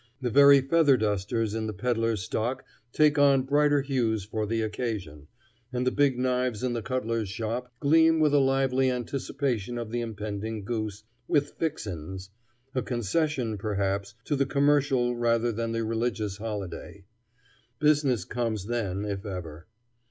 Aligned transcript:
The 0.19 0.31
very 0.31 0.61
feather 0.61 0.97
dusters 0.97 1.53
in 1.53 1.67
the 1.67 1.73
peddler's 1.75 2.23
stock 2.23 2.65
take 2.91 3.19
on 3.19 3.43
brighter 3.43 3.83
hues 3.83 4.23
for 4.23 4.47
the 4.47 4.63
occasion, 4.63 5.27
and 5.71 5.85
the 5.85 5.91
big 5.91 6.17
knives 6.17 6.63
in 6.63 6.73
the 6.73 6.81
cutler's 6.81 7.29
shop 7.29 7.71
gleam 7.79 8.19
with 8.19 8.33
a 8.33 8.39
lively 8.39 8.89
anticipation 8.89 9.77
of 9.77 9.91
the 9.91 10.01
impending 10.01 10.63
goose 10.65 11.03
"with 11.27 11.51
fixin's" 11.51 12.31
a 12.73 12.81
concession, 12.81 13.59
perhaps, 13.59 14.15
to 14.25 14.35
the 14.35 14.47
commercial 14.47 15.15
rather 15.15 15.51
than 15.51 15.71
the 15.71 15.83
religious 15.85 16.37
holiday: 16.37 17.05
business 17.77 18.25
comes 18.25 18.65
then, 18.65 19.05
if 19.05 19.23
ever. 19.23 19.67